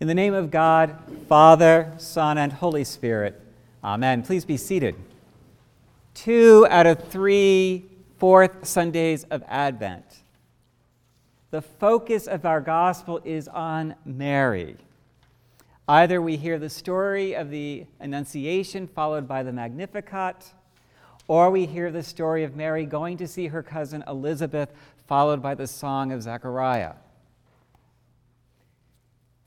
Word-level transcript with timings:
In 0.00 0.08
the 0.08 0.14
name 0.14 0.32
of 0.32 0.50
God, 0.50 0.96
Father, 1.28 1.92
Son, 1.98 2.38
and 2.38 2.50
Holy 2.50 2.84
Spirit, 2.84 3.38
Amen. 3.84 4.22
Please 4.22 4.46
be 4.46 4.56
seated. 4.56 4.94
Two 6.14 6.66
out 6.70 6.86
of 6.86 7.04
three 7.08 7.84
fourth 8.18 8.66
Sundays 8.66 9.24
of 9.24 9.42
Advent. 9.46 10.20
The 11.50 11.60
focus 11.60 12.26
of 12.26 12.46
our 12.46 12.62
gospel 12.62 13.20
is 13.26 13.46
on 13.46 13.94
Mary. 14.06 14.76
Either 15.86 16.22
we 16.22 16.38
hear 16.38 16.58
the 16.58 16.70
story 16.70 17.34
of 17.34 17.50
the 17.50 17.84
Annunciation 18.00 18.86
followed 18.86 19.28
by 19.28 19.42
the 19.42 19.52
Magnificat, 19.52 20.54
or 21.28 21.50
we 21.50 21.66
hear 21.66 21.90
the 21.90 22.02
story 22.02 22.42
of 22.42 22.56
Mary 22.56 22.86
going 22.86 23.18
to 23.18 23.28
see 23.28 23.48
her 23.48 23.62
cousin 23.62 24.02
Elizabeth 24.08 24.72
followed 25.06 25.42
by 25.42 25.54
the 25.54 25.66
song 25.66 26.10
of 26.10 26.22
Zechariah. 26.22 26.94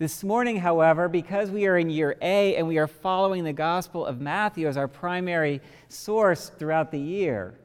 This 0.04 0.21
morning, 0.21 0.57
however, 0.57 1.07
because 1.07 1.49
we 1.49 1.65
are 1.65 1.77
in 1.77 1.89
year 1.89 2.17
A 2.21 2.57
and 2.57 2.67
we 2.67 2.77
are 2.77 2.88
following 2.88 3.45
the 3.45 3.53
Gospel 3.53 4.05
of 4.05 4.20
Matthew 4.20 4.67
as 4.67 4.76
our 4.76 4.89
primary 4.89 5.62
source 5.88 6.49
throughout 6.49 6.91
the 6.91 6.99
year, 6.99 7.57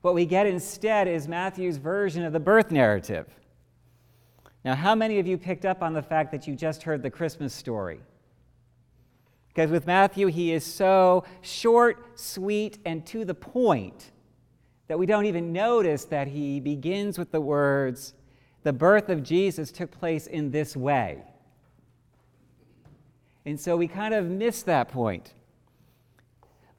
what 0.00 0.14
we 0.14 0.24
get 0.24 0.46
instead 0.46 1.08
is 1.08 1.28
Matthew's 1.28 1.76
version 1.76 2.24
of 2.24 2.32
the 2.32 2.40
birth 2.40 2.70
narrative. 2.70 3.26
Now, 4.64 4.74
how 4.74 4.94
many 4.94 5.18
of 5.18 5.26
you 5.26 5.36
picked 5.36 5.66
up 5.66 5.82
on 5.82 5.92
the 5.92 6.00
fact 6.00 6.32
that 6.32 6.48
you 6.48 6.56
just 6.56 6.84
heard 6.84 7.02
the 7.02 7.10
Christmas 7.10 7.52
story? 7.52 8.00
Because 9.48 9.70
with 9.70 9.86
Matthew, 9.86 10.28
he 10.28 10.54
is 10.54 10.64
so 10.64 11.24
short, 11.42 12.18
sweet, 12.18 12.78
and 12.86 13.04
to 13.08 13.26
the 13.26 13.34
point 13.34 14.10
that 14.88 14.98
we 14.98 15.04
don't 15.04 15.26
even 15.26 15.52
notice 15.52 16.06
that 16.06 16.28
he 16.28 16.60
begins 16.60 17.18
with 17.18 17.30
the 17.30 17.42
words, 17.42 18.14
the 18.62 18.72
birth 18.72 19.08
of 19.08 19.22
Jesus 19.22 19.72
took 19.72 19.90
place 19.90 20.26
in 20.26 20.50
this 20.50 20.76
way. 20.76 21.22
And 23.46 23.58
so 23.58 23.76
we 23.76 23.88
kind 23.88 24.14
of 24.14 24.26
miss 24.26 24.62
that 24.62 24.88
point. 24.88 25.32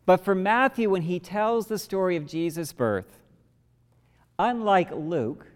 But 0.06 0.24
for 0.24 0.36
Matthew, 0.36 0.90
when 0.90 1.04
he 1.04 1.20
tells 1.20 1.68
the 1.68 1.80
story 1.80 2.16
of 2.16 2.26
Jesus' 2.26 2.74
birth, 2.74 3.18
unlike 4.38 4.92
Luke, 4.92 5.48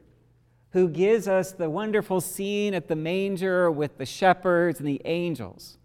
who 0.72 0.90
gives 0.90 1.28
us 1.28 1.52
the 1.52 1.70
wonderful 1.70 2.22
scene 2.22 2.74
at 2.74 2.88
the 2.88 2.96
manger 2.96 3.72
with 3.72 3.98
the 3.98 4.06
shepherds 4.06 4.80
and 4.80 4.88
the 4.88 5.02
angels, 5.06 5.78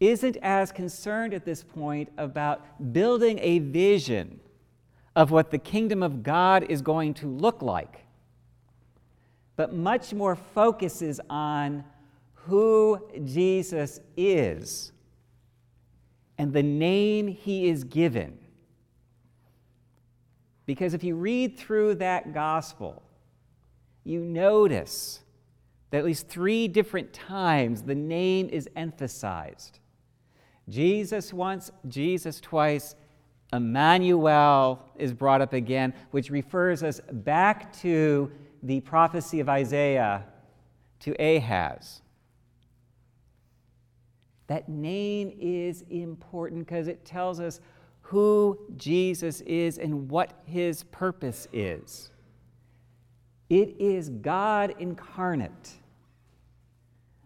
isn't 0.00 0.36
as 0.42 0.72
concerned 0.72 1.32
at 1.32 1.44
this 1.44 1.62
point 1.62 2.10
about 2.18 2.92
building 2.92 3.38
a 3.40 3.58
vision 3.60 4.40
of 5.14 5.30
what 5.30 5.50
the 5.50 5.58
kingdom 5.58 6.02
of 6.02 6.22
God 6.22 6.64
is 6.64 6.82
going 6.82 7.14
to 7.14 7.26
look 7.26 7.62
like 7.62 8.04
but 9.56 9.74
much 9.74 10.12
more 10.12 10.36
focuses 10.36 11.20
on 11.28 11.84
who 12.34 12.98
Jesus 13.24 14.00
is 14.16 14.92
and 16.38 16.52
the 16.52 16.62
name 16.62 17.28
he 17.28 17.68
is 17.68 17.84
given. 17.84 18.38
Because 20.66 20.94
if 20.94 21.04
you 21.04 21.14
read 21.16 21.58
through 21.58 21.96
that 21.96 22.32
gospel, 22.32 23.02
you 24.04 24.20
notice 24.20 25.20
that 25.90 25.98
at 25.98 26.04
least 26.04 26.28
three 26.28 26.66
different 26.68 27.12
times 27.12 27.82
the 27.82 27.94
name 27.94 28.48
is 28.48 28.68
emphasized. 28.74 29.78
Jesus 30.68 31.32
once, 31.32 31.70
Jesus 31.88 32.40
twice, 32.40 32.96
Emmanuel 33.52 34.88
is 34.96 35.12
brought 35.12 35.42
up 35.42 35.52
again, 35.52 35.92
which 36.10 36.30
refers 36.30 36.82
us 36.82 37.00
back 37.10 37.72
to 37.80 38.30
the 38.62 38.80
prophecy 38.80 39.40
of 39.40 39.48
Isaiah 39.48 40.24
to 41.00 41.12
Ahaz. 41.20 42.02
That 44.46 44.68
name 44.68 45.32
is 45.40 45.82
important 45.90 46.66
because 46.66 46.86
it 46.86 47.04
tells 47.04 47.40
us 47.40 47.60
who 48.02 48.58
Jesus 48.76 49.40
is 49.42 49.78
and 49.78 50.10
what 50.10 50.32
his 50.44 50.84
purpose 50.84 51.48
is. 51.52 52.10
It 53.48 53.76
is 53.78 54.08
God 54.10 54.74
incarnate. 54.78 55.72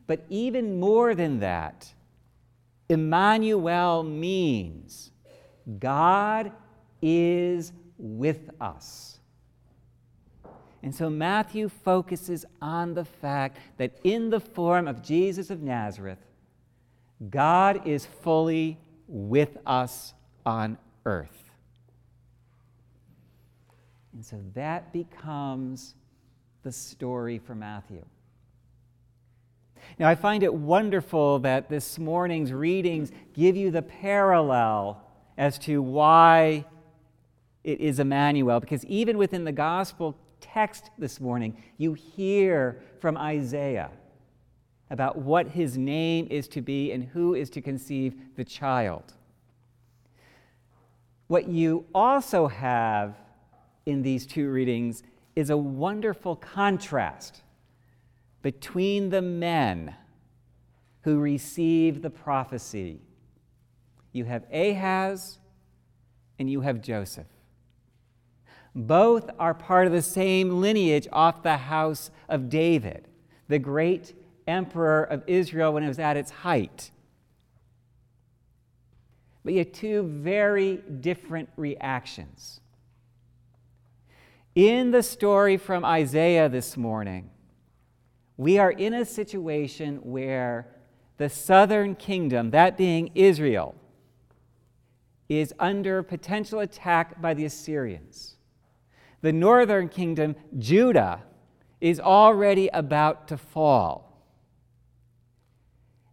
But 0.07 0.25
even 0.29 0.79
more 0.79 1.15
than 1.15 1.41
that, 1.41 1.93
Emmanuel 2.89 4.03
means 4.05 5.11
God 5.79 6.53
is 7.03 7.73
with 7.99 8.51
us. 8.61 9.19
And 10.87 10.95
so 10.95 11.11
Matthew 11.11 11.69
focuses 11.69 12.47
on 12.63 12.95
the 12.95 13.05
fact 13.05 13.59
that 13.77 13.99
in 14.05 14.31
the 14.31 14.39
form 14.39 14.87
of 14.87 15.03
Jesus 15.03 15.51
of 15.51 15.61
Nazareth, 15.61 16.21
God 17.29 17.89
is 17.89 18.07
fully 18.07 18.79
with 19.09 19.59
us 19.67 20.15
on 20.47 20.79
earth. 21.05 21.51
And 24.13 24.25
so 24.25 24.41
that 24.55 24.93
becomes 24.93 25.97
the 26.63 26.71
story 26.71 27.41
for 27.41 27.57
Matthew. 27.57 28.05
Now, 29.99 30.09
I 30.09 30.15
find 30.15 30.45
it 30.45 30.55
wonderful 30.55 31.41
that 31.41 31.69
this 31.69 31.99
morning's 31.99 32.53
readings 32.53 33.11
give 33.35 33.57
you 33.57 33.73
the 33.73 33.83
parallel 33.83 35.03
as 35.37 35.59
to 35.59 35.83
why 35.83 36.65
it 37.65 37.81
is 37.81 37.99
Emmanuel, 37.99 38.61
because 38.61 38.85
even 38.85 39.19
within 39.19 39.43
the 39.43 39.51
gospel 39.51 40.17
text 40.53 40.91
this 40.99 41.21
morning, 41.21 41.57
you 41.79 41.95
hear 41.95 42.83
from 43.01 43.17
Isaiah 43.17 43.91
about 44.91 45.19
what 45.19 45.49
his 45.49 45.77
name 45.77 46.29
is 46.31 46.47
to 46.49 46.61
be 46.61 46.93
and 46.93 47.05
who 47.05 47.35
is 47.35 47.51
to 47.51 47.61
conceive 47.61 48.15
the 48.37 48.45
child. 48.45 49.15
What 51.27 51.49
you 51.49 51.87
also 51.95 52.47
have 52.47 53.17
in 53.85 54.03
these 54.03 54.27
two 54.27 54.51
readings 54.51 55.03
is 55.35 55.51
a 55.51 55.57
wonderful 55.57 56.37
contrast 56.37 57.43
between 58.43 59.11
the 59.11 59.23
men 59.23 59.95
who 61.03 61.19
receive 61.19 62.03
the 62.03 62.11
prophecy. 62.11 63.01
You 64.13 64.25
have 64.25 64.45
Ahaz 64.53 65.39
and 66.39 66.49
you 66.49 66.61
have 66.61 66.81
Joseph. 66.81 67.27
Both 68.77 69.31
are 69.39 69.55
part 69.55 69.87
of 69.87 69.95
the 69.95 70.03
same 70.03 70.61
lineage 70.61 71.09
off 71.11 71.43
the 71.43 71.57
house 71.57 72.11
of 72.29 72.51
David, 72.51 73.09
the 73.49 73.59
great 73.59 74.15
emperor 74.47 75.03
of 75.05 75.25
Israel 75.27 75.73
when 75.73 75.83
it 75.83 75.89
was 75.89 75.99
at 75.99 76.19
its 76.19 76.31
height. 76.31 76.91
But 79.43 79.55
yet, 79.55 79.73
two 79.73 80.03
very 80.03 80.77
different 80.77 81.49
reactions. 81.57 82.61
In 84.55 84.91
the 84.91 85.03
story 85.03 85.57
from 85.57 85.83
Isaiah 85.83 86.51
this 86.51 86.77
morning, 86.77 87.31
we 88.37 88.59
are 88.59 88.73
in 88.73 88.93
a 88.93 89.07
situation 89.07 89.97
where 90.03 90.67
the 91.17 91.31
southern 91.31 91.95
kingdom, 91.95 92.51
that 92.51 92.77
being 92.77 93.11
Israel, 93.15 93.75
is 95.31 95.55
under 95.59 96.03
potential 96.03 96.61
attack 96.61 97.23
by 97.23 97.33
the 97.33 97.47
Assyrians 97.47 98.36
the 99.21 99.33
northern 99.33 99.89
kingdom, 99.89 100.37
Judah, 100.59 101.23
is 101.81 102.01
already 102.01 102.69
about 102.69 103.29
to 103.29 103.37
fall. 103.37 104.07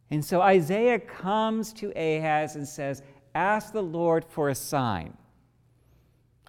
And 0.09 0.23
so 0.23 0.41
Isaiah 0.41 0.99
comes 0.99 1.73
to 1.73 1.91
Ahaz 1.91 2.55
and 2.55 2.67
says, 2.67 3.01
Ask 3.33 3.73
the 3.73 3.81
Lord 3.81 4.25
for 4.29 4.49
a 4.49 4.55
sign. 4.55 5.17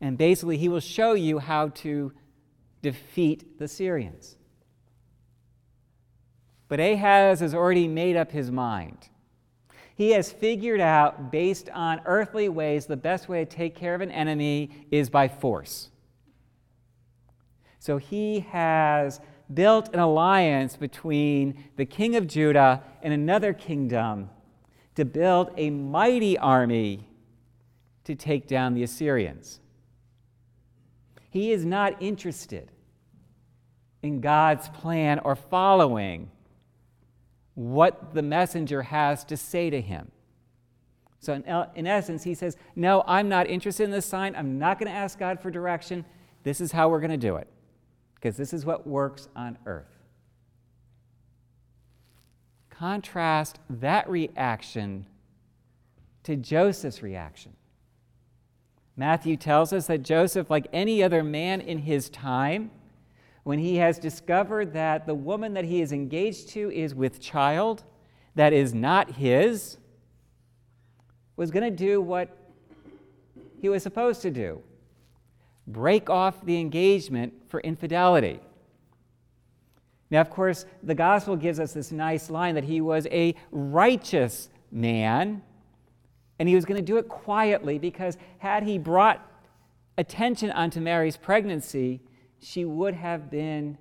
And 0.02 0.18
basically, 0.18 0.58
he 0.58 0.68
will 0.68 0.80
show 0.80 1.14
you 1.14 1.38
how 1.38 1.68
to 1.68 2.12
defeat 2.82 3.58
the 3.58 3.66
Syrians. 3.66 4.36
But 6.68 6.80
Ahaz 6.80 7.40
has 7.40 7.54
already 7.54 7.88
made 7.88 8.16
up 8.16 8.32
his 8.32 8.50
mind. 8.50 9.08
He 9.94 10.10
has 10.10 10.30
figured 10.30 10.80
out, 10.80 11.30
based 11.30 11.70
on 11.70 12.00
earthly 12.04 12.48
ways, 12.48 12.86
the 12.86 12.96
best 12.96 13.28
way 13.28 13.44
to 13.44 13.50
take 13.50 13.74
care 13.76 13.94
of 13.94 14.00
an 14.00 14.10
enemy 14.10 14.86
is 14.90 15.08
by 15.08 15.28
force. 15.28 15.90
So 17.84 17.98
he 17.98 18.40
has 18.50 19.20
built 19.52 19.92
an 19.92 20.00
alliance 20.00 20.74
between 20.74 21.64
the 21.76 21.84
king 21.84 22.16
of 22.16 22.26
Judah 22.26 22.82
and 23.02 23.12
another 23.12 23.52
kingdom 23.52 24.30
to 24.94 25.04
build 25.04 25.50
a 25.58 25.68
mighty 25.68 26.38
army 26.38 27.06
to 28.04 28.14
take 28.14 28.48
down 28.48 28.72
the 28.72 28.82
Assyrians. 28.82 29.60
He 31.28 31.52
is 31.52 31.66
not 31.66 32.00
interested 32.00 32.70
in 34.02 34.22
God's 34.22 34.70
plan 34.70 35.18
or 35.18 35.36
following 35.36 36.30
what 37.52 38.14
the 38.14 38.22
messenger 38.22 38.80
has 38.80 39.24
to 39.24 39.36
say 39.36 39.68
to 39.68 39.82
him. 39.82 40.10
So, 41.20 41.34
in, 41.34 41.44
in 41.74 41.86
essence, 41.86 42.24
he 42.24 42.32
says, 42.32 42.56
No, 42.74 43.04
I'm 43.06 43.28
not 43.28 43.46
interested 43.46 43.84
in 43.84 43.90
this 43.90 44.06
sign. 44.06 44.34
I'm 44.36 44.58
not 44.58 44.78
going 44.78 44.90
to 44.90 44.96
ask 44.96 45.18
God 45.18 45.38
for 45.38 45.50
direction. 45.50 46.06
This 46.44 46.62
is 46.62 46.72
how 46.72 46.88
we're 46.88 47.00
going 47.00 47.10
to 47.10 47.18
do 47.18 47.36
it 47.36 47.46
because 48.24 48.38
this 48.38 48.54
is 48.54 48.64
what 48.64 48.86
works 48.86 49.28
on 49.36 49.58
earth. 49.66 49.98
contrast 52.70 53.58
that 53.68 54.08
reaction 54.08 55.04
to 56.22 56.34
Joseph's 56.34 57.02
reaction. 57.02 57.52
Matthew 58.96 59.36
tells 59.36 59.74
us 59.74 59.88
that 59.88 60.02
Joseph, 60.02 60.48
like 60.48 60.66
any 60.72 61.02
other 61.02 61.22
man 61.22 61.60
in 61.60 61.78
his 61.78 62.08
time, 62.08 62.70
when 63.42 63.58
he 63.58 63.76
has 63.76 63.98
discovered 63.98 64.72
that 64.72 65.06
the 65.06 65.14
woman 65.14 65.52
that 65.52 65.66
he 65.66 65.82
is 65.82 65.92
engaged 65.92 66.48
to 66.50 66.70
is 66.70 66.94
with 66.94 67.20
child 67.20 67.84
that 68.36 68.54
is 68.54 68.72
not 68.72 69.12
his, 69.12 69.76
was 71.36 71.50
going 71.50 71.64
to 71.64 71.84
do 71.84 72.00
what 72.00 72.34
he 73.60 73.68
was 73.68 73.82
supposed 73.82 74.22
to 74.22 74.30
do 74.30 74.62
break 75.66 76.10
off 76.10 76.44
the 76.44 76.58
engagement 76.60 77.32
for 77.48 77.60
infidelity. 77.60 78.40
Now, 80.10 80.20
of 80.20 80.30
course, 80.30 80.66
the 80.82 80.94
gospel 80.94 81.36
gives 81.36 81.58
us 81.58 81.72
this 81.72 81.90
nice 81.90 82.30
line 82.30 82.54
that 82.54 82.64
he 82.64 82.80
was 82.80 83.06
a 83.10 83.34
righteous 83.50 84.48
man, 84.70 85.42
and 86.38 86.48
he 86.48 86.54
was 86.54 86.64
going 86.64 86.76
to 86.76 86.86
do 86.86 86.98
it 86.98 87.08
quietly 87.08 87.78
because 87.78 88.16
had 88.38 88.62
he 88.62 88.78
brought 88.78 89.26
attention 89.96 90.50
onto 90.50 90.80
Mary's 90.80 91.16
pregnancy, 91.16 92.00
she 92.38 92.64
would 92.64 92.94
have 92.94 93.30
been 93.30 93.78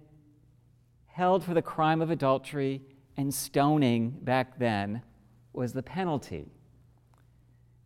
held 1.07 1.43
for 1.43 1.53
the 1.53 1.61
crime 1.61 2.01
of 2.01 2.09
adultery, 2.09 2.81
and 3.17 3.31
stoning 3.31 4.09
back 4.09 4.57
then 4.57 5.03
was 5.51 5.73
the 5.73 5.83
penalty. 5.83 6.51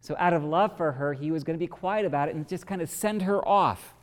So, 0.07 0.15
out 0.17 0.31
of 0.31 0.41
love 0.41 0.77
for 0.77 0.93
her, 0.93 1.11
he 1.11 1.31
was 1.31 1.43
going 1.43 1.55
to 1.55 1.59
be 1.59 1.67
quiet 1.67 2.05
about 2.05 2.29
it 2.29 2.35
and 2.35 2.47
just 2.47 2.65
kind 2.65 2.81
of 2.81 2.89
send 2.89 3.23
her 3.23 3.45
off 3.45 3.93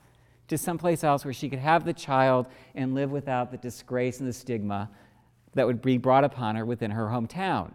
to 0.48 0.58
someplace 0.58 1.02
else 1.02 1.24
where 1.24 1.32
she 1.32 1.48
could 1.48 1.60
have 1.60 1.86
the 1.86 1.94
child 1.94 2.46
and 2.74 2.94
live 2.94 3.10
without 3.10 3.50
the 3.50 3.56
disgrace 3.56 4.18
and 4.18 4.28
the 4.28 4.32
stigma 4.34 4.90
that 5.54 5.66
would 5.66 5.80
be 5.80 5.96
brought 5.96 6.22
upon 6.22 6.56
her 6.56 6.66
within 6.66 6.90
her 6.90 7.06
hometown. 7.06 7.72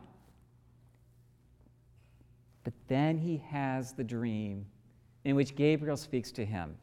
But 2.63 2.73
then 2.87 3.17
he 3.17 3.37
has 3.49 3.93
the 3.93 4.03
dream 4.03 4.67
in 5.25 5.35
which 5.35 5.55
Gabriel 5.55 5.97
speaks 5.97 6.31
to 6.33 6.45
him. 6.45 6.75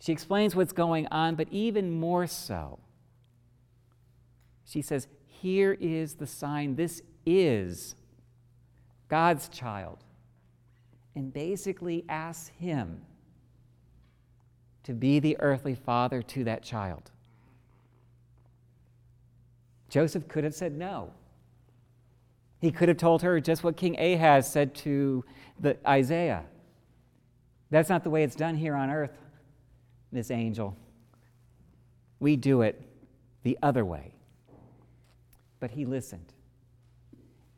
She 0.00 0.10
explains 0.10 0.56
what's 0.56 0.72
going 0.72 1.06
on, 1.12 1.36
but 1.36 1.46
even 1.52 1.92
more 1.92 2.26
so, 2.26 2.80
she 4.64 4.82
says, 4.82 5.06
Here 5.28 5.74
is 5.78 6.14
the 6.14 6.26
sign. 6.26 6.74
This 6.74 7.02
is 7.24 7.94
God's 9.08 9.48
child, 9.48 9.98
and 11.14 11.32
basically 11.32 12.04
asks 12.08 12.48
him 12.48 13.00
to 14.82 14.92
be 14.92 15.18
the 15.18 15.36
earthly 15.40 15.74
father 15.74 16.22
to 16.22 16.44
that 16.44 16.62
child. 16.62 17.10
Joseph 19.88 20.28
could 20.28 20.44
have 20.44 20.54
said 20.54 20.72
no. 20.76 21.12
He 22.60 22.70
could 22.70 22.88
have 22.88 22.98
told 22.98 23.22
her 23.22 23.40
just 23.40 23.64
what 23.64 23.76
King 23.76 23.98
Ahaz 23.98 24.50
said 24.50 24.74
to 24.76 25.24
the 25.60 25.76
Isaiah. 25.86 26.44
That's 27.70 27.88
not 27.88 28.04
the 28.04 28.10
way 28.10 28.22
it's 28.22 28.36
done 28.36 28.54
here 28.54 28.74
on 28.74 28.90
earth, 28.90 29.16
Miss 30.12 30.30
Angel. 30.30 30.76
We 32.20 32.36
do 32.36 32.62
it 32.62 32.80
the 33.42 33.58
other 33.62 33.84
way. 33.84 34.14
But 35.60 35.70
he 35.70 35.84
listened. 35.84 36.32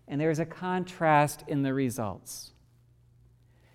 And 0.08 0.20
there's 0.20 0.38
a 0.38 0.46
contrast 0.46 1.44
in 1.46 1.62
the 1.62 1.74
results. 1.74 2.52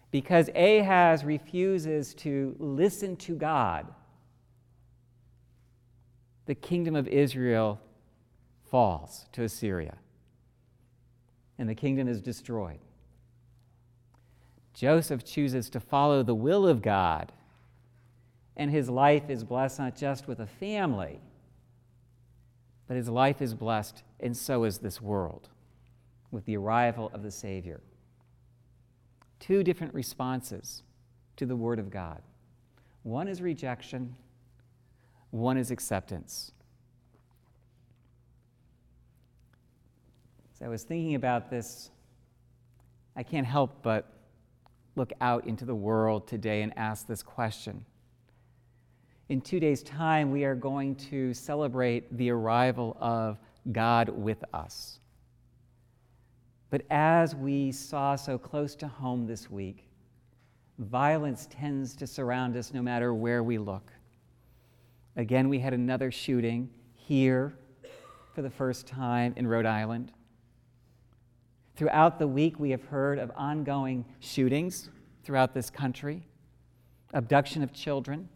Because 0.09 0.49
Ahaz 0.55 1.23
refuses 1.23 2.13
to 2.15 2.55
listen 2.59 3.15
to 3.17 3.35
God, 3.35 3.87
the 6.45 6.55
kingdom 6.55 6.95
of 6.95 7.07
Israel 7.07 7.79
falls 8.69 9.27
to 9.31 9.43
Assyria, 9.43 9.95
and 11.57 11.69
the 11.69 11.75
kingdom 11.75 12.07
is 12.07 12.21
destroyed. 12.21 12.79
Joseph 14.73 15.23
chooses 15.23 15.69
to 15.69 15.79
follow 15.79 16.23
the 16.23 16.35
will 16.35 16.67
of 16.67 16.81
God, 16.81 17.31
and 18.57 18.69
his 18.69 18.89
life 18.89 19.29
is 19.29 19.43
blessed 19.43 19.79
not 19.79 19.95
just 19.95 20.27
with 20.27 20.39
a 20.39 20.47
family, 20.47 21.19
but 22.87 22.97
his 22.97 23.09
life 23.09 23.41
is 23.41 23.53
blessed, 23.53 24.03
and 24.19 24.35
so 24.35 24.63
is 24.63 24.79
this 24.79 25.01
world 25.01 25.49
with 26.33 26.45
the 26.45 26.57
arrival 26.57 27.11
of 27.13 27.21
the 27.21 27.31
Savior. 27.31 27.79
Two 29.39 29.63
different 29.63 29.93
responses 29.93 30.81
to 31.37 31.45
the 31.45 31.55
Word 31.55 31.79
of 31.79 31.89
God 31.89 32.21
one 33.03 33.27
is 33.27 33.41
rejection, 33.41 34.15
one 35.29 35.57
is 35.57 35.71
acceptance. 35.71 36.51
As 40.55 40.61
I 40.61 40.69
was 40.69 40.83
thinking 40.83 41.15
about 41.15 41.49
this, 41.49 41.91
I 43.15 43.23
can't 43.23 43.45
help 43.45 43.83
but 43.83 44.13
look 44.95 45.11
out 45.19 45.45
into 45.45 45.65
the 45.65 45.75
world 45.75 46.27
today 46.27 46.61
and 46.61 46.71
ask 46.77 47.05
this 47.05 47.21
question. 47.21 47.85
In 49.27 49.41
two 49.41 49.59
days' 49.59 49.83
time, 49.83 50.31
we 50.31 50.45
are 50.45 50.55
going 50.55 50.95
to 50.95 51.33
celebrate 51.33 52.17
the 52.17 52.29
arrival 52.29 52.95
of 53.01 53.37
God 53.71 54.09
with 54.09 54.43
us. 54.53 54.99
But 56.73 56.85
as 56.89 57.35
we 57.35 57.71
saw 57.71 58.15
so 58.15 58.39
close 58.39 58.73
to 58.77 58.87
home 58.87 59.27
this 59.27 59.47
week, 59.47 59.85
violence 60.79 61.47
tends 61.51 61.95
to 61.97 62.07
surround 62.07 62.57
us 62.57 62.73
no 62.73 62.81
matter 62.81 63.13
where 63.13 63.43
we 63.43 63.59
look. 63.59 63.91
Again, 65.15 65.49
we 65.49 65.59
had 65.59 65.75
another 65.75 66.09
shooting 66.09 66.71
here 66.95 67.53
for 68.33 68.41
the 68.41 68.49
first 68.49 68.87
time 68.87 69.35
in 69.37 69.45
Rhode 69.45 69.67
Island. 69.67 70.13
Throughout 71.75 72.17
the 72.17 72.27
week, 72.27 72.59
we 72.59 72.71
have 72.71 72.85
heard 72.85 73.19
of 73.19 73.31
ongoing 73.35 74.03
shootings 74.19 74.89
throughout 75.23 75.53
this 75.53 75.69
country, 75.69 76.23
abduction 77.13 77.61
of 77.61 77.71
children. 77.71 78.29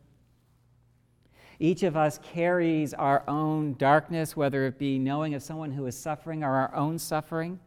Each 1.58 1.82
of 1.82 1.98
us 1.98 2.20
carries 2.22 2.94
our 2.94 3.28
own 3.28 3.74
darkness, 3.80 4.38
whether 4.38 4.68
it 4.68 4.78
be 4.78 5.00
knowing 5.00 5.34
of 5.34 5.42
someone 5.42 5.72
who 5.72 5.88
is 5.88 5.98
suffering 5.98 6.44
or 6.44 6.54
our 6.54 6.76
own 6.76 7.00
suffering. 7.00 7.60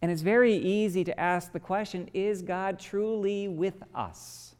And 0.00 0.10
it's 0.10 0.22
very 0.22 0.54
easy 0.54 1.04
to 1.04 1.18
ask 1.18 1.52
the 1.52 1.60
question 1.60 2.08
is 2.14 2.42
God 2.42 2.78
truly 2.78 3.48
with 3.48 3.82
us? 3.94 4.54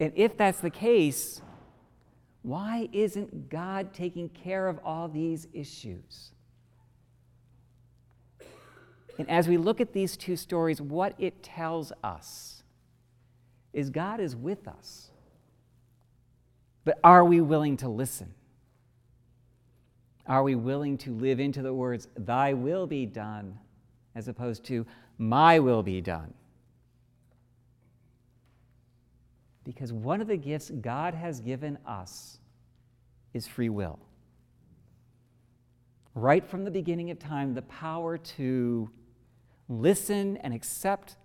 And 0.00 0.12
if 0.14 0.36
that's 0.36 0.60
the 0.60 0.70
case, 0.70 1.42
why 2.42 2.88
isn't 2.92 3.48
God 3.48 3.92
taking 3.92 4.28
care 4.28 4.68
of 4.68 4.78
all 4.84 5.08
these 5.08 5.48
issues? 5.52 6.30
And 9.18 9.28
as 9.28 9.48
we 9.48 9.56
look 9.56 9.80
at 9.80 9.92
these 9.92 10.16
two 10.16 10.36
stories, 10.36 10.80
what 10.80 11.14
it 11.18 11.42
tells 11.42 11.92
us 12.04 12.62
is 13.72 13.90
God 13.90 14.20
is 14.20 14.36
with 14.36 14.68
us. 14.68 15.10
But 16.84 17.00
are 17.02 17.24
we 17.24 17.40
willing 17.40 17.76
to 17.78 17.88
listen? 17.88 18.32
Are 20.28 20.42
we 20.42 20.54
willing 20.54 20.98
to 20.98 21.14
live 21.14 21.40
into 21.40 21.62
the 21.62 21.72
words, 21.72 22.06
Thy 22.16 22.52
will 22.52 22.86
be 22.86 23.06
done, 23.06 23.58
as 24.14 24.28
opposed 24.28 24.62
to, 24.64 24.86
My 25.16 25.58
will 25.58 25.82
be 25.82 26.00
done? 26.02 26.34
Because 29.64 29.92
one 29.92 30.20
of 30.20 30.28
the 30.28 30.36
gifts 30.36 30.70
God 30.70 31.14
has 31.14 31.40
given 31.40 31.78
us 31.86 32.38
is 33.32 33.46
free 33.46 33.68
will. 33.70 33.98
Right 36.14 36.44
from 36.46 36.64
the 36.64 36.70
beginning 36.70 37.10
of 37.10 37.18
time, 37.18 37.54
the 37.54 37.62
power 37.62 38.18
to 38.18 38.90
listen 39.68 40.36
and 40.38 40.52
accept 40.52 41.16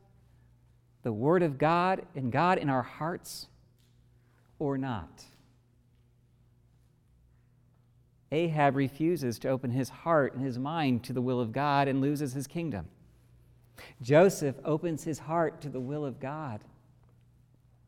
the 1.03 1.11
Word 1.11 1.43
of 1.43 1.57
God 1.57 2.05
and 2.15 2.31
God 2.31 2.57
in 2.57 2.69
our 2.69 2.83
hearts 2.83 3.47
or 4.59 4.77
not. 4.77 5.25
Ahab 8.33 8.75
refuses 8.75 9.37
to 9.39 9.49
open 9.49 9.69
his 9.69 9.89
heart 9.89 10.33
and 10.33 10.43
his 10.43 10.57
mind 10.57 11.03
to 11.03 11.13
the 11.13 11.21
will 11.21 11.39
of 11.39 11.51
God 11.51 11.87
and 11.87 12.01
loses 12.01 12.33
his 12.33 12.47
kingdom. 12.47 12.87
Joseph 14.01 14.55
opens 14.65 15.03
his 15.03 15.19
heart 15.19 15.61
to 15.61 15.69
the 15.69 15.79
will 15.79 16.03
of 16.03 16.19
God, 16.19 16.61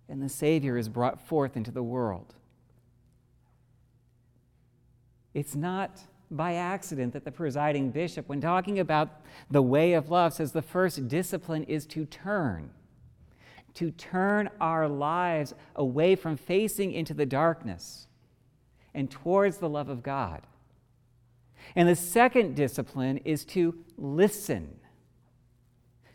and 0.08 0.22
the 0.22 0.30
Savior 0.30 0.78
is 0.78 0.88
brought 0.88 1.20
forth 1.20 1.58
into 1.58 1.72
the 1.72 1.84
world. 1.84 2.36
It's 5.34 5.56
not 5.56 6.00
by 6.30 6.54
accident 6.54 7.14
that 7.14 7.25
the 7.25 7.32
presiding 7.32 7.90
bishop, 7.90 8.30
when 8.30 8.40
talking 8.40 8.80
about 8.80 9.22
the 9.50 9.64
way 9.64 9.94
of 9.94 10.12
love, 10.12 10.34
says 10.34 10.52
the 10.52 10.62
first 10.62 11.08
discipline 11.08 11.64
is 11.64 11.88
to 11.88 12.06
turn. 12.06 12.70
To 13.75 13.92
turn 13.92 14.50
our 14.62 14.88
lives 14.88 15.56
away 15.75 16.16
from 16.16 16.38
facing 16.38 16.94
into 16.94 17.14
the 17.14 17.25
darkness 17.25 18.08
and 18.96 19.12
towards 19.12 19.58
the 19.58 19.70
love 19.70 19.90
of 19.90 20.02
God. 20.02 20.42
And 21.75 21.88
the 21.88 21.96
second 21.96 22.56
discipline 22.56 23.18
is 23.18 23.46
to 23.46 23.75
listen, 23.98 24.80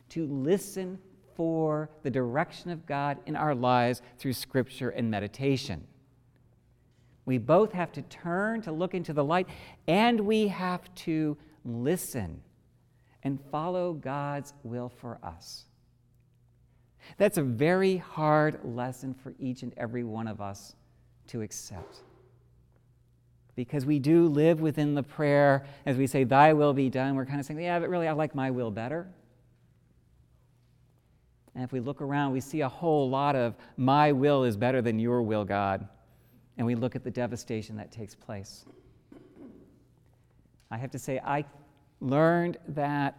to 0.09 0.27
listen 0.27 0.99
for 1.37 1.91
the 2.03 2.11
direction 2.11 2.71
of 2.71 2.87
God 2.87 3.19
in 3.27 3.37
our 3.37 3.55
lives 3.55 4.03
through 4.19 4.33
scripture 4.33 4.91
and 4.91 5.11
meditation. 5.11 5.87
We 7.27 7.39
both 7.39 7.73
have 7.73 7.93
to 7.93 8.03
turn 8.03 8.63
to 8.63 8.73
look 8.73 8.95
into 8.95 9.13
the 9.13 9.25
light, 9.25 9.47
and 9.87 10.21
we 10.21 10.49
have 10.49 10.93
to 10.97 11.37
listen 11.65 12.43
and 13.23 13.39
follow 13.53 13.93
God's 13.93 14.55
will 14.65 14.89
for 14.89 15.19
us. 15.23 15.67
That's 17.19 17.39
a 17.39 17.43
very 17.43 17.99
hard 17.99 18.61
lesson 18.65 19.15
for 19.15 19.35
each 19.39 19.63
and 19.63 19.75
every 19.77 20.05
one 20.05 20.27
of 20.27 20.41
us 20.41 20.75
to 21.29 21.43
accept. 21.43 22.03
Because 23.61 23.85
we 23.85 23.99
do 23.99 24.26
live 24.26 24.62
within 24.62 24.95
the 24.95 25.02
prayer, 25.02 25.67
as 25.85 25.99
we 25.99 26.07
say, 26.07 26.25
Thy 26.25 26.55
will 26.55 26.73
be 26.73 26.88
done, 26.88 27.14
we're 27.14 27.26
kind 27.26 27.38
of 27.40 27.45
saying, 27.45 27.61
Yeah, 27.61 27.79
but 27.79 27.90
really, 27.90 28.09
I 28.09 28.12
like 28.12 28.35
my 28.35 28.50
will 28.50 28.71
better. 28.71 29.07
And 31.55 31.62
if 31.62 31.71
we 31.71 31.79
look 31.79 32.00
around, 32.00 32.33
we 32.33 32.40
see 32.40 32.62
a 32.62 32.69
whole 32.71 33.11
lot 33.11 33.37
of, 33.37 33.55
My 33.76 34.12
will 34.12 34.45
is 34.45 34.57
better 34.57 34.81
than 34.81 34.99
your 34.99 35.21
will, 35.21 35.45
God. 35.45 35.87
And 36.57 36.67
we 36.67 36.75
look 36.75 36.97
at 36.97 37.05
the 37.05 37.11
devastation 37.11 37.76
that 37.76 37.93
takes 37.93 38.14
place. 38.14 38.64
I 40.71 40.79
have 40.79 40.93
to 40.93 40.99
say, 40.99 41.21
I 41.23 41.45
learned 42.00 42.57
that 42.69 43.19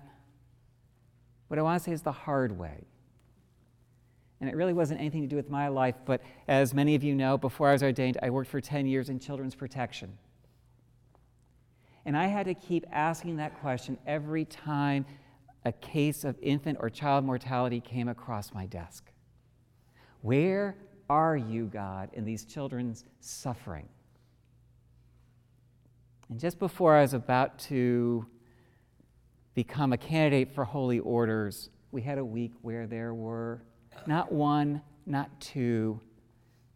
what 1.50 1.60
I 1.60 1.62
want 1.62 1.80
to 1.80 1.86
say 1.88 1.92
is 1.92 2.02
the 2.02 2.12
hard 2.12 2.58
way. 2.58 2.88
And 4.40 4.50
it 4.50 4.56
really 4.56 4.74
wasn't 4.74 5.02
anything 5.02 5.22
to 5.22 5.28
do 5.28 5.36
with 5.36 5.52
my 5.52 5.68
life, 5.68 5.98
but 6.04 6.24
as 6.48 6.74
many 6.74 6.96
of 6.96 7.04
you 7.04 7.14
know, 7.14 7.38
before 7.38 7.70
I 7.70 7.74
was 7.74 7.84
ordained, 7.84 8.18
I 8.24 8.32
worked 8.32 8.50
for 8.50 8.60
10 8.60 8.88
years 8.88 9.10
in 9.10 9.20
children's 9.20 9.54
protection. 9.54 10.18
And 12.06 12.18
I 12.18 12.28
had 12.28 12.46
to 12.48 12.54
keep 12.54 12.86
asking 12.92 13.38
that 13.38 13.60
question 13.62 13.98
every 14.08 14.46
time 14.46 15.06
a 15.66 15.72
case 15.72 16.24
of 16.24 16.36
infant 16.42 16.78
or 16.82 16.90
child 16.90 17.24
mortality 17.24 17.80
came 17.80 18.08
across 18.08 18.54
my 18.54 18.66
desk. 18.66 19.12
Where 20.22 20.76
are 21.10 21.38
you, 21.38 21.66
God, 21.66 22.10
in 22.14 22.26
these 22.26 22.46
children's 22.46 23.06
suffering? 23.20 23.88
And 26.30 26.40
just 26.40 26.58
before 26.58 26.96
I 26.96 27.02
was 27.02 27.14
about 27.14 27.60
to 27.60 28.26
become 29.54 29.94
a 29.94 29.98
candidate 29.98 30.56
for 30.56 30.64
holy 30.64 31.00
orders, 31.00 31.70
we 31.92 32.02
had 32.02 32.18
a 32.18 32.26
week 32.26 32.54
where 32.62 32.88
there 32.88 33.14
were 33.14 33.62
not 34.08 34.32
one, 34.32 34.82
not 35.06 35.42
two, 35.42 36.00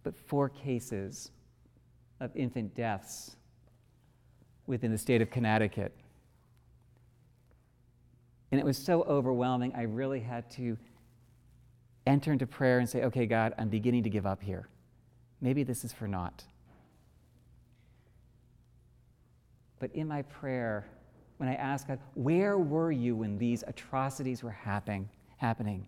but 0.04 0.16
four 0.16 0.50
cases 0.50 1.32
of 2.20 2.36
infant 2.36 2.76
deaths 2.76 3.38
within 4.68 4.92
the 4.92 4.98
state 4.98 5.22
of 5.22 5.30
Connecticut. 5.30 5.94
And 8.52 8.60
it 8.60 8.64
was 8.64 8.78
so 8.78 9.04
overwhelming, 9.04 9.74
I 9.76 9.84
really 9.84 10.20
had 10.20 10.50
to 10.52 10.78
enter 12.08 12.32
into 12.32 12.48
prayer 12.48 12.80
and 12.80 12.88
say, 12.88 13.04
okay, 13.04 13.26
God, 13.26 13.54
I'm 13.58 13.70
beginning 13.70 14.04
to 14.04 14.10
give 14.10 14.26
up 14.26 14.42
here. 14.42 14.68
Maybe 15.42 15.64
this 15.64 15.84
is 15.84 15.92
for 15.92 16.08
naught. 16.08 16.44
But 19.80 19.94
in 19.94 20.08
my 20.08 20.22
prayer, 20.22 20.86
when 21.38 21.50
I 21.50 21.56
asked 21.56 21.88
God, 21.88 22.00
where 22.14 22.58
were 22.58 22.92
you 22.92 23.16
when 23.16 23.38
these 23.38 23.64
atrocities 23.68 24.44
were 24.44 24.52
happening, 24.52 25.10
happening? 25.38 25.88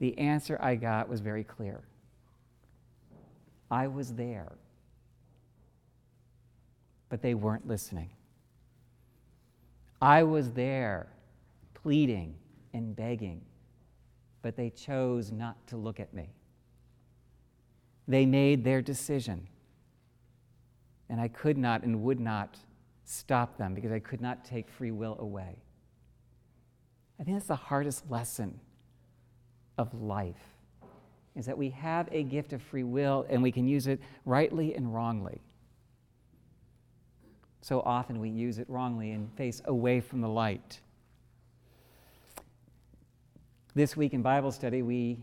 The 0.00 0.18
answer 0.18 0.58
I 0.60 0.74
got 0.74 1.08
was 1.08 1.20
very 1.20 1.44
clear. 1.44 1.82
I 3.70 3.86
was 3.86 4.14
there, 4.14 4.52
but 7.08 7.22
they 7.22 7.34
weren't 7.34 7.66
listening. 7.66 8.10
I 10.00 10.22
was 10.22 10.52
there 10.52 11.08
pleading 11.74 12.34
and 12.72 12.94
begging, 12.94 13.40
but 14.42 14.56
they 14.56 14.70
chose 14.70 15.32
not 15.32 15.66
to 15.68 15.76
look 15.76 16.00
at 16.00 16.12
me. 16.12 16.30
They 18.06 18.24
made 18.24 18.64
their 18.64 18.80
decision, 18.80 19.46
and 21.08 21.20
I 21.20 21.28
could 21.28 21.58
not 21.58 21.82
and 21.82 22.02
would 22.02 22.20
not 22.20 22.58
stop 23.04 23.58
them 23.58 23.74
because 23.74 23.92
I 23.92 23.98
could 23.98 24.20
not 24.20 24.44
take 24.44 24.68
free 24.68 24.90
will 24.90 25.16
away. 25.18 25.56
I 27.20 27.24
think 27.24 27.36
that's 27.36 27.48
the 27.48 27.56
hardest 27.56 28.08
lesson 28.10 28.60
of 29.76 29.94
life 29.94 30.36
is 31.36 31.46
that 31.46 31.56
we 31.56 31.70
have 31.70 32.08
a 32.12 32.24
gift 32.24 32.52
of 32.52 32.60
free 32.60 32.82
will 32.82 33.24
and 33.30 33.42
we 33.42 33.52
can 33.52 33.66
use 33.66 33.86
it 33.86 34.00
rightly 34.24 34.74
and 34.74 34.92
wrongly. 34.92 35.40
So 37.60 37.80
often 37.80 38.20
we 38.20 38.28
use 38.28 38.58
it 38.58 38.68
wrongly 38.68 39.10
and 39.10 39.32
face 39.34 39.60
away 39.64 40.00
from 40.00 40.20
the 40.20 40.28
light. 40.28 40.80
This 43.74 43.96
week 43.96 44.14
in 44.14 44.22
Bible 44.22 44.52
study, 44.52 44.82
we 44.82 45.22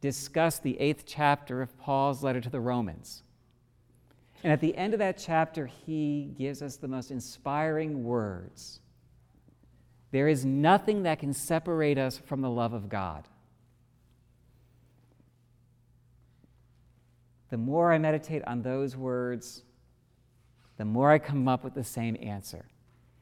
discuss 0.00 0.58
the 0.58 0.78
eighth 0.80 1.04
chapter 1.06 1.62
of 1.62 1.76
Paul's 1.78 2.22
letter 2.22 2.40
to 2.40 2.50
the 2.50 2.60
Romans. 2.60 3.22
And 4.42 4.52
at 4.52 4.60
the 4.60 4.76
end 4.76 4.92
of 4.92 4.98
that 5.00 5.18
chapter, 5.18 5.66
he 5.66 6.34
gives 6.38 6.62
us 6.62 6.76
the 6.76 6.88
most 6.88 7.10
inspiring 7.10 8.04
words. 8.04 8.80
There 10.10 10.28
is 10.28 10.44
nothing 10.44 11.02
that 11.02 11.18
can 11.18 11.32
separate 11.32 11.98
us 11.98 12.18
from 12.18 12.40
the 12.40 12.50
love 12.50 12.72
of 12.72 12.88
God. 12.88 13.26
The 17.50 17.56
more 17.56 17.92
I 17.92 17.98
meditate 17.98 18.44
on 18.46 18.62
those 18.62 18.96
words, 18.96 19.62
the 20.78 20.84
more 20.84 21.10
I 21.10 21.18
come 21.18 21.46
up 21.48 21.62
with 21.62 21.74
the 21.74 21.84
same 21.84 22.16
answer. 22.22 22.64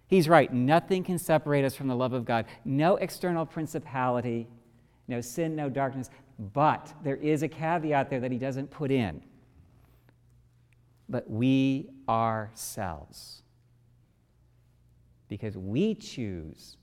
He's 0.06 0.28
right. 0.28 0.52
Nothing 0.52 1.02
can 1.02 1.18
separate 1.18 1.64
us 1.64 1.74
from 1.74 1.88
the 1.88 1.96
love 1.96 2.12
of 2.12 2.24
God. 2.24 2.46
No 2.64 2.96
external 2.96 3.44
principality, 3.44 4.46
no 5.08 5.20
sin, 5.20 5.56
no 5.56 5.68
darkness. 5.68 6.10
But 6.54 6.94
there 7.02 7.16
is 7.16 7.42
a 7.42 7.48
caveat 7.48 8.08
there 8.08 8.20
that 8.20 8.30
he 8.30 8.38
doesn't 8.38 8.70
put 8.70 8.92
in 8.92 9.22
but 11.08 11.30
we 11.30 11.88
ourselves. 12.08 13.42
Because 15.28 15.56
we 15.56 15.94
choose 15.94 16.76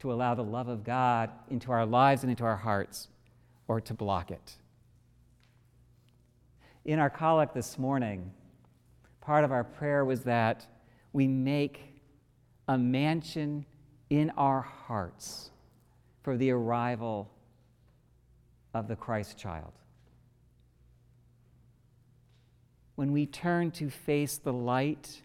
to 0.00 0.12
allow 0.12 0.34
the 0.34 0.44
love 0.44 0.68
of 0.68 0.84
God 0.84 1.30
into 1.50 1.72
our 1.72 1.86
lives 1.86 2.22
and 2.22 2.30
into 2.30 2.44
our 2.44 2.56
hearts 2.56 3.08
or 3.68 3.80
to 3.80 3.94
block 3.94 4.30
it. 4.30 4.56
In 6.84 6.98
our 6.98 7.10
collect 7.10 7.54
this 7.54 7.78
morning, 7.78 8.30
part 9.26 9.44
of 9.44 9.52
our 9.52 9.64
prayer 9.64 10.04
was 10.04 10.22
that 10.22 10.66
we 11.12 11.26
make 11.26 11.80
a 12.68 12.78
mansion 12.78 13.66
in 14.08 14.30
our 14.30 14.62
hearts 14.62 15.50
for 16.22 16.36
the 16.36 16.50
arrival 16.50 17.30
of 18.72 18.88
the 18.88 18.96
Christ 18.96 19.36
child 19.36 19.72
when 22.96 23.12
we 23.12 23.26
turn 23.26 23.70
to 23.70 23.88
face 23.88 24.38
the 24.38 24.52
light 24.52 25.22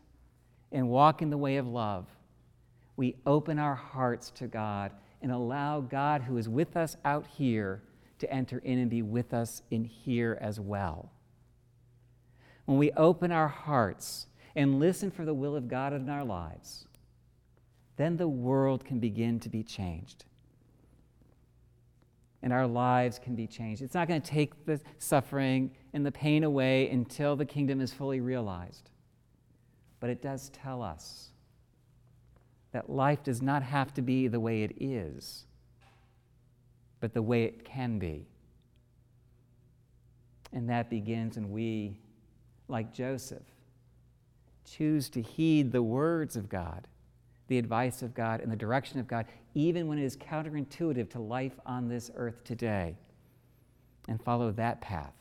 and 0.72 0.89
walk 0.89 1.22
in 1.22 1.29
the 1.29 1.38
way 1.38 1.58
of 1.58 1.67
love, 1.67 2.05
we 2.96 3.15
open 3.25 3.58
our 3.58 3.75
hearts 3.75 4.29
to 4.31 4.48
God 4.48 4.91
and 5.22 5.31
allow 5.31 5.79
God, 5.79 6.22
who 6.22 6.38
is 6.38 6.48
with 6.48 6.75
us 6.77 6.96
out 7.03 7.25
here, 7.25 7.81
to 8.20 8.31
enter 8.31 8.60
in 8.60 8.77
and 8.77 8.89
be 8.89 9.01
with 9.01 9.34
us 9.34 9.63
in 9.72 9.84
here 9.84 10.38
as 10.41 10.60
well. 10.60 11.12
When 12.65 12.77
we 12.77 12.91
open 12.91 13.32
our 13.32 13.48
hearts 13.48 14.27
and 14.56 14.80
listen 14.80 15.12
for 15.12 15.25
the 15.25 15.34
will 15.34 15.56
of 15.56 15.68
God 15.68 15.94
in 15.94 16.10
our 16.10 16.24
lives, 16.24 16.86
then 17.98 18.18
the 18.18 18.27
world 18.27 18.86
can 18.86 19.00
begin 19.00 19.39
to 19.41 19.50
be 19.50 19.63
changed 19.63 20.25
and 22.44 22.51
our 22.51 22.68
lives 22.68 23.20
can 23.20 23.36
be 23.36 23.48
changed. 23.48 23.82
It's 23.82 23.94
not 23.94 24.08
going 24.08 24.22
to 24.22 24.32
take 24.32 24.65
the 24.65 24.80
suffering 24.98 25.72
and 25.94 26.06
the 26.06 26.12
pain 26.12 26.44
away 26.44 26.89
until 26.89 27.36
the 27.36 27.46
kingdom 27.46 27.82
is 27.82 27.94
fully 27.94 28.20
realized. 28.20 28.89
But 30.00 30.10
it 30.10 30.22
does 30.22 30.50
tell 30.50 30.82
us 30.82 31.30
that 32.72 32.89
life 32.89 33.22
does 33.24 33.41
not 33.41 33.62
have 33.63 33.94
to 33.94 34.01
be 34.01 34.27
the 34.27 34.39
way 34.39 34.63
it 34.63 34.74
is, 34.80 35.46
but 37.00 37.13
the 37.13 37.22
way 37.22 37.44
it 37.44 37.63
can 37.63 38.00
be. 38.00 38.27
And 40.51 40.70
that 40.70 40.89
begins 40.89 41.36
when 41.36 41.51
we, 41.51 42.00
like 42.72 42.94
Joseph, 42.94 43.44
choose 44.66 45.10
to 45.10 45.22
heed 45.22 45.72
the 45.72 45.84
words 45.84 46.36
of 46.36 46.50
God 46.50 46.88
the 47.51 47.58
advice 47.58 48.01
of 48.01 48.13
God 48.13 48.40
and 48.40 48.50
the 48.50 48.56
direction 48.56 48.98
of 48.98 49.10
God, 49.10 49.25
even 49.56 49.86
when 49.86 49.98
it 49.98 50.06
is 50.06 50.16
counterintuitive 50.16 51.10
to 51.10 51.20
life 51.20 51.60
on 51.66 51.90
this 51.90 52.10
earth 52.16 52.46
today, 52.46 52.96
and 54.08 54.24
follow 54.24 54.51
that 54.51 54.80
path 54.80 55.12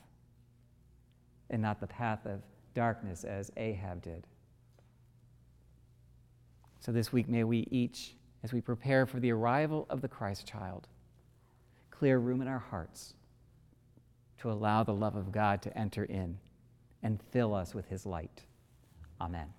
and 1.50 1.60
not 1.60 1.80
the 1.80 1.88
path 1.88 2.24
of 2.26 2.40
darkness 2.72 3.24
as 3.24 3.50
Ahab 3.56 4.02
did. 4.02 4.28
So 6.78 6.92
this 6.92 7.12
week, 7.12 7.28
may 7.28 7.42
we 7.42 7.66
each, 7.72 8.14
as 8.44 8.52
we 8.52 8.60
prepare 8.60 9.06
for 9.06 9.18
the 9.18 9.32
arrival 9.32 9.86
of 9.90 10.00
the 10.00 10.06
Christ 10.06 10.46
child, 10.46 10.86
clear 11.90 12.20
room 12.20 12.42
in 12.42 12.46
our 12.46 12.60
hearts 12.60 13.14
to 14.38 14.52
allow 14.52 14.84
the 14.84 14.94
love 14.94 15.16
of 15.16 15.32
God 15.32 15.62
to 15.62 15.76
enter 15.76 16.04
in 16.04 16.38
and 17.02 17.20
fill 17.30 17.54
us 17.54 17.74
with 17.74 17.88
his 17.88 18.06
light. 18.06 18.44
Amen. 19.20 19.52